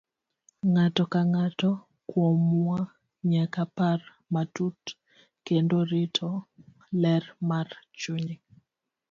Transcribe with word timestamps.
Ng'ato 0.71 1.03
ka 1.11 1.21
ng'ato 1.31 1.71
kuomwa 2.09 2.79
nyaka 3.31 3.63
par 3.77 3.99
matut 4.33 4.81
kendo 5.45 5.77
rito 5.91 6.29
ler 7.01 7.23
mar 7.49 7.67
chunye. 7.99 8.35